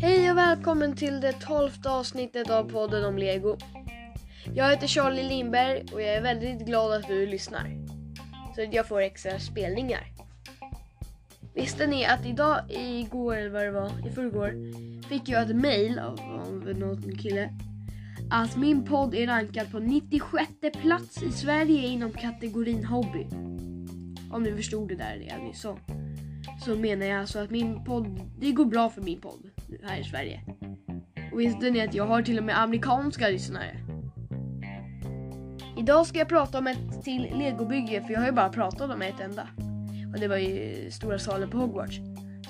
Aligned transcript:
Hej 0.00 0.30
och 0.30 0.36
välkommen 0.36 0.96
till 0.96 1.20
det 1.20 1.32
tolfte 1.32 1.90
avsnittet 1.90 2.50
av 2.50 2.70
podden 2.70 3.04
om 3.04 3.18
Lego. 3.18 3.56
Jag 4.54 4.70
heter 4.70 4.86
Charlie 4.86 5.28
Lindberg 5.28 5.84
och 5.92 6.02
jag 6.02 6.14
är 6.14 6.22
väldigt 6.22 6.66
glad 6.66 6.92
att 6.92 7.06
du 7.08 7.26
lyssnar. 7.26 7.70
Så 8.54 8.62
att 8.62 8.74
jag 8.74 8.88
får 8.88 9.00
extra 9.00 9.38
spelningar. 9.38 10.06
Visste 11.54 11.86
ni 11.86 12.04
att 12.04 12.26
idag, 12.26 12.60
igår 12.68 13.36
eller 13.36 13.50
vad 13.50 13.62
det 13.62 13.70
var, 13.70 14.08
i 14.08 14.10
förrgår, 14.10 14.54
fick 15.08 15.28
jag 15.28 15.50
ett 15.50 15.56
mail 15.56 15.98
av, 15.98 16.20
av 16.20 16.74
någon 16.78 17.16
kille 17.18 17.50
att 18.30 18.56
min 18.56 18.84
podd 18.84 19.14
är 19.14 19.26
rankad 19.26 19.72
på 19.72 19.78
96 19.78 20.52
plats 20.82 21.22
i 21.22 21.32
Sverige 21.32 21.88
inom 21.88 22.10
kategorin 22.10 22.84
hobby. 22.84 23.26
Om 24.30 24.42
ni 24.42 24.52
förstod 24.52 24.88
det 24.88 24.94
där 24.94 25.26
jag 25.28 25.42
nyss 25.42 25.60
sa. 25.60 25.78
Så 26.64 26.76
menar 26.76 27.06
jag 27.06 27.20
alltså 27.20 27.38
att 27.38 27.50
min 27.50 27.84
podd, 27.84 28.20
det 28.38 28.52
går 28.52 28.64
bra 28.64 28.90
för 28.90 29.02
min 29.02 29.20
podd 29.20 29.50
här 29.82 30.00
i 30.00 30.04
Sverige. 30.04 30.40
Och 31.32 31.40
visste 31.40 31.70
ni 31.70 31.80
att 31.80 31.94
jag 31.94 32.06
har 32.06 32.22
till 32.22 32.38
och 32.38 32.44
med 32.44 32.60
amerikanska 32.60 33.28
lyssnare? 33.28 33.76
Idag 35.78 36.06
ska 36.06 36.18
jag 36.18 36.28
prata 36.28 36.58
om 36.58 36.66
ett 36.66 37.02
till 37.04 37.32
legobygge 37.38 38.02
för 38.02 38.12
jag 38.12 38.20
har 38.20 38.26
ju 38.26 38.32
bara 38.32 38.48
pratat 38.48 38.90
om 38.90 39.02
ett 39.02 39.20
enda. 39.20 39.48
Och 40.14 40.20
det 40.20 40.28
var 40.28 40.36
ju 40.36 40.90
stora 40.90 41.18
salen 41.18 41.50
på 41.50 41.58
Hogwarts. 41.58 41.96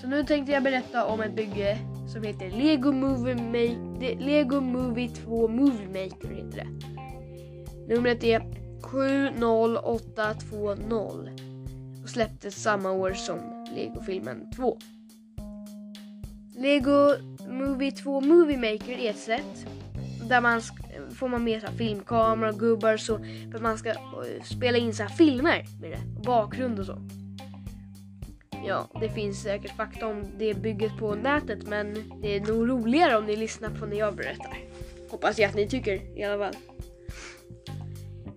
Så 0.01 0.07
nu 0.09 0.25
tänkte 0.25 0.53
jag 0.53 0.63
berätta 0.63 1.07
om 1.07 1.21
ett 1.21 1.37
bygge 1.37 1.79
som 2.13 2.23
heter 2.23 2.51
Lego 2.51 2.93
Movie, 2.93 3.35
Ma- 3.35 4.21
Lego 4.21 4.61
Movie 4.61 5.09
2 5.09 5.49
Movie 5.49 5.87
Maker. 5.87 6.29
Heter 6.35 6.57
det. 6.57 6.67
Numret 7.95 8.25
är 8.25 8.43
70820 8.83 11.54
och 12.05 12.11
släpptes 12.11 12.63
samma 12.63 12.91
år 12.91 13.13
som 13.13 13.67
Lego-filmen 13.75 14.51
2. 14.57 14.79
Lego 16.57 17.15
Movie 17.49 17.93
2 17.93 18.21
Movie 18.21 18.57
Maker 18.59 18.99
är 18.99 19.11
ett 19.11 19.19
sätt 19.19 19.67
där 20.29 20.41
man 20.41 20.63
får 21.15 21.29
man 21.29 21.45
med 21.45 21.63
så 21.63 21.67
filmkamera 21.67 22.51
och 22.51 22.59
gubbar 22.59 22.97
så 22.97 23.19
för 23.19 23.55
att 23.55 23.63
man 23.63 23.79
ska 23.79 23.89
eh, 23.91 24.43
spela 24.45 24.79
in 24.79 24.95
så 24.95 25.03
här 25.03 25.11
filmer 25.11 25.65
med 25.81 25.91
det 25.91 26.23
bakgrund 26.23 26.79
och 26.79 26.87
så. 26.87 26.99
Ja, 28.67 28.89
det 29.01 29.09
finns 29.09 29.43
säkert 29.43 29.77
fakta 29.77 30.07
om 30.07 30.25
det 30.39 30.55
bygget 30.55 30.99
på 30.99 31.15
nätet 31.15 31.67
men 31.67 31.95
det 32.23 32.37
är 32.37 32.41
nog 32.41 32.71
roligare 32.71 33.17
om 33.17 33.27
ni 33.27 33.37
lyssnar 33.37 33.71
på 33.71 33.87
när 33.87 33.97
jag 33.97 34.17
berättar. 34.17 34.59
Hoppas 35.11 35.39
jag 35.39 35.49
att 35.49 35.57
ni 35.57 35.69
tycker 35.69 36.19
i 36.19 36.25
alla 36.25 36.45
fall. 36.45 36.57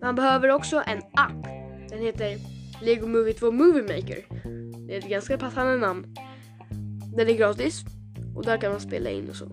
Man 0.02 0.16
behöver 0.16 0.50
också 0.50 0.84
en 0.88 1.02
app. 1.14 1.48
Den 1.90 2.00
heter 2.00 2.57
Lego 2.82 3.08
Movie 3.08 3.34
2 3.34 3.52
Movie 3.52 3.82
Maker. 3.82 4.26
Det 4.88 4.94
är 4.94 5.00
ett 5.00 5.10
ganska 5.10 5.38
passande 5.38 5.78
namn. 5.78 6.16
Den 7.16 7.30
är 7.30 7.34
gratis 7.34 7.84
och 8.36 8.46
där 8.46 8.58
kan 8.58 8.72
man 8.72 8.80
spela 8.82 9.10
in 9.10 9.30
och 9.30 9.36
så. 9.36 9.48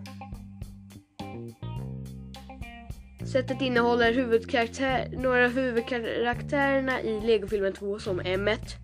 Sättet 3.32 3.60
innehåller 3.60 4.12
huvudkaraktär, 4.12 5.08
några 5.16 5.48
huvudkaraktärerna 5.48 7.02
i 7.02 7.20
Lego-filmen 7.20 7.72
2 7.72 7.98
som 7.98 8.20
Emmet, 8.20 8.76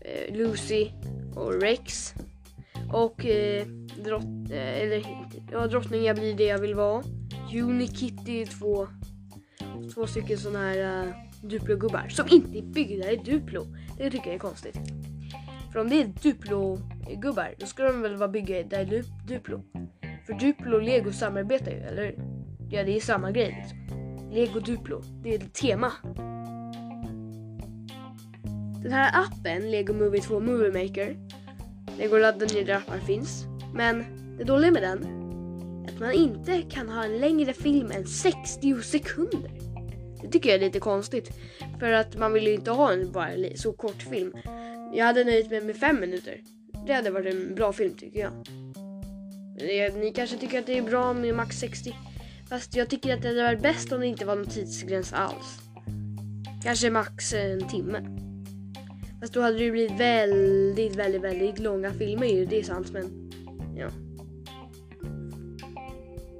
eh, 0.00 0.36
Lucy 0.36 0.88
och 1.34 1.60
Rex. 1.60 2.14
Och 2.92 3.26
eh, 3.26 3.66
drott, 4.04 4.50
eh, 4.50 4.82
eller, 4.82 5.06
ja, 5.52 5.66
drottningen 5.66 6.14
blir 6.14 6.34
det 6.34 6.44
jag 6.44 6.58
vill 6.58 6.74
vara. 6.74 7.02
Unikitty, 7.54 8.46
två, 8.46 8.88
två 9.94 10.06
stycken 10.06 10.38
sådana 10.38 10.58
här 10.58 11.06
eh, 11.06 11.12
Duplo-gubbar 11.48 12.08
som 12.08 12.26
inte 12.30 12.58
är 12.58 12.62
byggda 12.62 13.12
i 13.12 13.16
Duplo. 13.16 13.66
Det 13.98 14.10
tycker 14.10 14.26
jag 14.26 14.34
är 14.34 14.38
konstigt. 14.38 14.78
För 15.72 15.80
om 15.80 15.88
det 15.88 16.00
är 16.00 16.06
Duplo-gubbar 16.06 17.54
då 17.58 17.66
ska 17.66 17.82
de 17.82 18.02
väl 18.02 18.16
vara 18.16 18.28
byggda 18.28 18.82
i 18.82 19.02
Duplo. 19.28 19.62
För 20.26 20.32
Duplo 20.32 20.76
och 20.76 20.82
Lego 20.82 21.12
samarbetar 21.12 21.70
ju, 21.70 21.76
eller 21.76 22.04
hur? 22.04 22.14
Ja, 22.70 22.84
det 22.84 22.96
är 22.96 23.00
samma 23.00 23.30
grej 23.30 23.56
liksom. 23.62 23.78
Lego 24.32 24.60
Duplo, 24.60 25.02
det 25.22 25.34
är 25.34 25.38
ett 25.38 25.54
tema. 25.54 25.92
Den 28.82 28.92
här 28.92 29.20
appen, 29.20 29.70
Lego 29.70 29.92
Movie 29.92 30.20
2 30.20 30.40
Movie 30.40 30.82
Maker, 30.82 31.16
den 31.98 32.10
går 32.10 32.16
att 32.16 32.22
ladda 32.22 32.54
ner 32.54 32.64
där 32.64 32.74
appar 32.74 32.98
finns. 32.98 33.44
Men 33.74 34.04
det 34.38 34.44
dåliga 34.44 34.70
med 34.70 34.82
den 34.82 35.04
är 35.84 35.92
att 35.92 36.00
man 36.00 36.12
inte 36.12 36.62
kan 36.62 36.88
ha 36.88 37.04
en 37.04 37.18
längre 37.18 37.52
film 37.52 37.90
än 37.90 38.06
60 38.06 38.82
sekunder. 38.82 39.65
Det 40.26 40.32
tycker 40.32 40.48
jag 40.48 40.56
är 40.56 40.60
lite 40.60 40.80
konstigt. 40.80 41.30
För 41.78 41.92
att 41.92 42.16
man 42.16 42.32
vill 42.32 42.46
ju 42.46 42.54
inte 42.54 42.70
ha 42.70 42.92
en 42.92 43.12
bara 43.12 43.56
så 43.56 43.72
kort 43.72 44.02
film. 44.02 44.32
Jag 44.94 45.06
hade 45.06 45.24
nöjt 45.24 45.50
mig 45.50 45.60
med 45.60 45.76
fem 45.76 46.00
minuter. 46.00 46.40
Det 46.86 46.92
hade 46.92 47.10
varit 47.10 47.34
en 47.34 47.54
bra 47.54 47.72
film 47.72 47.94
tycker 47.94 48.20
jag. 48.20 48.32
Ni 49.94 50.12
kanske 50.14 50.36
tycker 50.36 50.58
att 50.58 50.66
det 50.66 50.78
är 50.78 50.82
bra 50.82 51.12
med 51.12 51.34
max 51.34 51.58
60. 51.58 51.94
Fast 52.48 52.76
jag 52.76 52.88
tycker 52.88 53.14
att 53.14 53.22
det 53.22 53.28
hade 53.28 53.42
varit 53.42 53.62
bäst 53.62 53.92
om 53.92 54.00
det 54.00 54.06
inte 54.06 54.24
var 54.24 54.36
någon 54.36 54.46
tidsgräns 54.46 55.12
alls. 55.12 55.58
Kanske 56.64 56.90
max 56.90 57.32
en 57.32 57.68
timme. 57.68 58.00
Fast 59.20 59.32
då 59.32 59.40
hade 59.40 59.58
det 59.58 59.70
blivit 59.70 60.00
väldigt, 60.00 60.96
väldigt, 60.96 61.22
väldigt 61.22 61.58
långa 61.58 61.92
filmer 61.92 62.26
ju. 62.26 62.46
Det 62.46 62.58
är 62.58 62.62
sant 62.62 62.92
men 62.92 63.30
ja. 63.76 64.05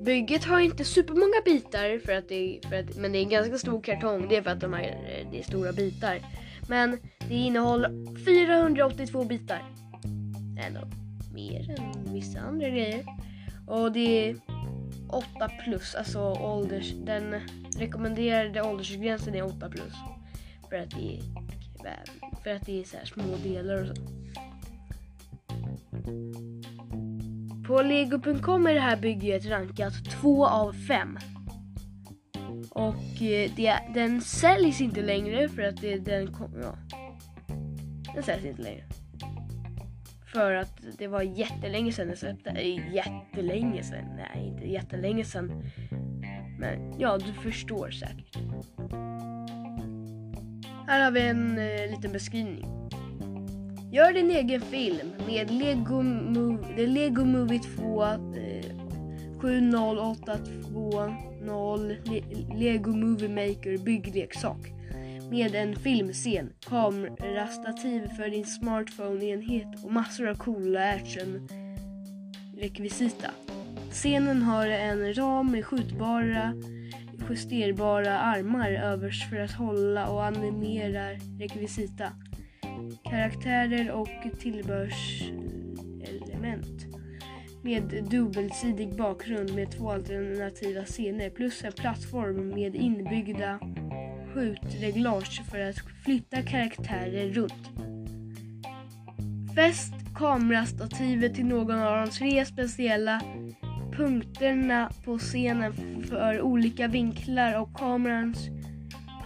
Bygget 0.06 0.44
har 0.44 0.60
inte 0.60 0.84
supermånga 0.84 1.40
bitar 1.44 1.98
för 1.98 2.12
att 2.12 2.28
det, 2.28 2.60
för 2.68 2.76
att, 2.76 2.96
men 2.96 3.12
det 3.12 3.18
är 3.18 3.22
en 3.22 3.28
ganska 3.28 3.58
stor 3.58 3.80
kartong. 3.80 4.28
Det 4.28 4.36
är 4.36 4.42
för 4.42 4.50
att 4.50 4.60
de 4.60 4.72
här, 4.72 4.82
eh, 4.82 5.30
det 5.30 5.38
är 5.38 5.42
stora 5.42 5.72
bitar. 5.72 6.20
Men 6.68 6.98
det 7.28 7.34
innehåller 7.34 8.24
482 8.24 9.24
bitar. 9.24 9.62
Ändå 10.66 10.80
mer 11.34 11.76
än 11.78 12.14
vissa 12.14 12.40
andra 12.40 12.68
grejer. 12.68 13.04
Och 13.66 13.92
det 13.92 14.30
är 14.30 14.36
8 15.08 15.26
plus, 15.64 15.94
alltså 15.94 16.20
ålders, 16.20 16.92
den 16.92 17.34
rekommenderade 17.78 18.62
åldersgränsen 18.62 19.34
är 19.34 19.42
8 19.42 19.68
plus. 19.68 19.92
För 20.70 20.76
att 20.76 20.90
det 20.90 21.16
är, 21.16 21.22
för 22.44 22.50
att 22.50 22.66
det 22.66 22.80
är 22.80 22.84
så 22.84 22.96
här 22.96 23.04
små 23.04 23.36
delar 23.42 23.82
och 23.82 23.96
så. 23.96 24.02
På 27.66 27.82
lego.com 27.82 28.66
är 28.66 28.74
det 28.74 28.80
här 28.80 28.96
bygget 28.96 29.46
rankat 29.46 29.86
alltså 29.86 30.20
2 30.20 30.46
av 30.46 30.72
5. 30.72 31.18
Och 32.70 33.22
eh, 33.22 33.50
det, 33.56 33.78
den 33.94 34.20
säljs 34.20 34.80
inte 34.80 35.02
längre 35.02 35.48
för 35.48 35.62
att 35.62 35.80
det, 35.80 35.96
den 35.96 36.32
kom, 36.32 36.60
ja. 36.62 36.78
Den 38.14 38.22
säljs 38.22 38.44
inte 38.44 38.62
längre. 38.62 38.84
För 40.32 40.52
att 40.52 40.80
det 40.98 41.06
var 41.06 41.22
jättelänge 41.22 41.92
sedan 41.92 42.06
den 42.06 42.16
släppte. 42.16 42.50
Jättelänge 42.92 43.82
sedan. 43.82 44.04
Nej, 44.16 44.48
inte 44.48 44.72
jättelänge 44.72 45.24
sedan. 45.24 45.62
Men 46.58 46.94
ja, 46.98 47.18
du 47.18 47.32
förstår 47.32 47.90
säkert. 47.90 48.36
Här 50.86 51.04
har 51.04 51.10
vi 51.10 51.20
en 51.20 51.58
eh, 51.58 51.90
liten 51.90 52.12
beskrivning. 52.12 52.66
Gör 53.96 54.12
din 54.12 54.30
egen 54.30 54.60
film 54.60 55.12
med 55.26 55.50
Lego, 55.50 56.02
Mov- 56.02 56.86
Lego 56.86 57.24
Movie 57.24 57.58
2 57.58 58.04
eh, 58.04 58.18
70820 59.40 61.96
Le- 62.04 62.22
Lego 62.56 62.90
Movie 62.90 63.28
Maker 63.28 63.78
byggleksak 63.78 64.58
med 65.30 65.54
en 65.54 65.76
filmscen, 65.76 66.52
kamerastativ 66.68 68.08
för 68.08 68.30
din 68.30 68.44
smartphone-enhet 68.44 69.84
och 69.84 69.92
massor 69.92 70.28
av 70.28 70.34
coola 70.34 70.80
action-rekvisita. 70.94 73.30
Scenen 73.90 74.42
har 74.42 74.66
en 74.66 75.14
ram 75.14 75.50
med 75.52 75.64
skjutbara, 75.64 76.52
justerbara 77.30 78.18
armar 78.18 78.70
överst 78.70 79.30
för 79.30 79.36
att 79.36 79.52
hålla 79.52 80.08
och 80.08 80.24
animera 80.24 81.10
rekvisita, 81.38 82.12
karaktärer 83.10 83.90
och 83.90 84.08
tillbehörselement 84.40 86.86
med 87.62 88.04
dubbelsidig 88.10 88.96
bakgrund 88.96 89.54
med 89.54 89.70
två 89.70 89.90
alternativa 89.90 90.84
scener 90.84 91.30
plus 91.30 91.64
en 91.64 91.72
plattform 91.72 92.48
med 92.48 92.76
inbyggda 92.76 93.58
skjutreglage 94.34 95.42
för 95.50 95.60
att 95.60 95.76
flytta 96.04 96.42
karaktärer 96.42 97.28
runt. 97.28 97.70
Fäst 99.54 99.94
kamerastativet 100.14 101.34
till 101.34 101.46
någon 101.46 101.80
av 101.80 102.06
de 102.06 102.10
tre 102.10 102.44
speciella 102.44 103.20
punkterna 103.96 104.90
på 105.04 105.18
scenen 105.18 105.72
för 106.08 106.40
olika 106.40 106.88
vinklar 106.88 107.60
och 107.60 107.74
kamerans 107.74 108.48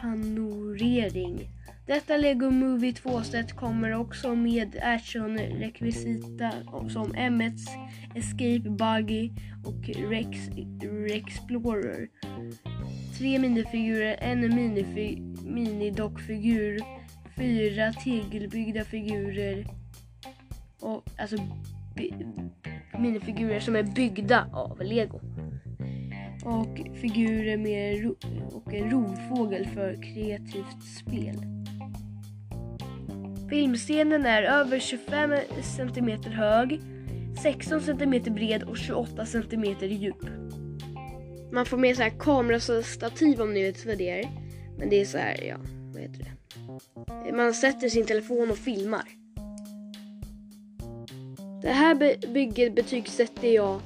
panorering. 0.00 1.59
Detta 1.90 2.16
Lego 2.16 2.50
Movie 2.50 2.92
2-set 2.92 3.52
kommer 3.52 3.94
också 3.94 4.34
med 4.34 4.76
actionrekvisita 4.82 6.52
som 6.88 7.14
Emmets 7.14 7.64
Escape 8.14 8.70
Buggy 8.70 9.30
och 9.64 10.10
Rex 10.10 10.28
Rexplorer. 11.08 12.08
Tre 13.18 13.38
minifigurer, 13.38 14.16
en 14.20 14.40
minidockfigur, 15.54 16.80
fyra 17.36 17.92
tegelbyggda 17.92 18.84
figurer, 18.84 19.66
Och, 20.80 21.04
alltså 21.18 21.36
minifigurer 22.98 23.60
som 23.60 23.76
är 23.76 23.82
byggda 23.82 24.46
av 24.52 24.82
lego. 24.82 25.20
Och 26.44 26.98
figurer 27.00 27.56
med 27.56 28.02
ro- 28.02 28.16
och 28.52 28.74
en 28.74 28.90
rovfågel 28.90 29.66
för 29.66 30.02
kreativt 30.02 30.82
spel. 30.82 31.59
Filmscenen 33.50 34.26
är 34.26 34.42
över 34.42 34.78
25 34.78 35.34
cm 35.62 36.22
hög, 36.22 36.80
16 37.42 37.80
cm 37.80 38.10
bred 38.34 38.62
och 38.62 38.76
28 38.76 39.26
cm 39.26 39.64
djup. 39.80 40.24
Man 41.52 41.66
får 41.66 41.76
med 41.76 41.96
så 41.96 42.02
här 42.02 42.12
kamerastativ 42.18 43.40
om 43.40 43.54
ni 43.54 43.62
vet 43.62 43.86
vad 43.86 43.98
det 43.98 44.10
är. 44.10 44.28
Men 44.78 44.90
det 44.90 45.00
är 45.00 45.04
så 45.04 45.18
här, 45.18 45.44
ja, 45.44 45.56
vad 45.92 46.02
heter 46.02 46.24
det? 46.24 47.32
Man 47.32 47.54
sätter 47.54 47.88
sin 47.88 48.06
telefon 48.06 48.50
och 48.50 48.58
filmar. 48.58 49.04
Det 51.62 51.72
här 51.72 51.94
bygget 52.32 52.74
betygsätter 52.74 53.48
jag 53.48 53.80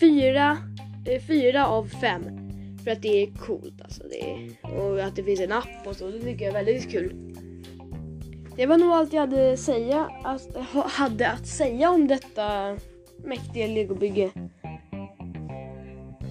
fyra, 0.00 0.58
eh, 1.06 1.22
fyra 1.22 1.66
av 1.66 1.88
fem. 1.88 2.39
För 2.84 2.90
att 2.90 3.02
det 3.02 3.22
är 3.22 3.26
coolt 3.26 3.82
alltså. 3.82 4.02
Det 4.10 4.30
är, 4.30 4.56
och 4.76 5.00
att 5.00 5.16
det 5.16 5.24
finns 5.24 5.40
en 5.40 5.52
app 5.52 5.86
och 5.86 5.96
så. 5.96 6.10
Det 6.10 6.20
tycker 6.20 6.44
jag 6.44 6.54
är 6.54 6.64
väldigt 6.64 6.90
kul. 6.90 7.14
Det 8.56 8.66
var 8.66 8.78
nog 8.78 8.90
allt 8.90 9.12
jag 9.12 9.20
hade, 9.20 9.56
säga, 9.56 10.10
att, 10.24 10.56
hade 10.74 11.30
att 11.30 11.46
säga 11.46 11.90
om 11.90 12.08
detta 12.08 12.76
mäktiga 13.24 13.66
legobygge. 13.66 14.30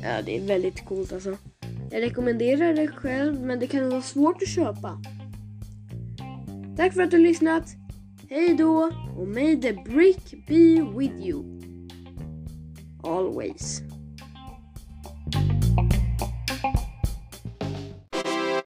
Ja, 0.03 0.21
det 0.25 0.37
är 0.37 0.41
väldigt 0.41 0.85
coolt 0.85 1.13
alltså. 1.13 1.37
Jag 1.91 2.01
rekommenderar 2.01 2.73
det 2.73 2.87
själv, 2.87 3.41
men 3.41 3.59
det 3.59 3.67
kan 3.67 3.89
vara 3.89 4.01
svårt 4.01 4.41
att 4.41 4.49
köpa. 4.49 5.01
Tack 6.77 6.93
för 6.93 7.01
att 7.01 7.11
du 7.11 7.17
har 7.17 7.23
lyssnat. 7.23 7.63
Hej 8.29 8.55
då 8.55 8.91
och 9.17 9.27
may 9.27 9.61
the 9.61 9.73
brick 9.73 10.47
be 10.47 10.81
with 10.97 11.27
you. 11.27 11.43
Always. 13.03 13.81